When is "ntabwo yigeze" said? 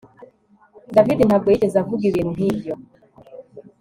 1.27-1.75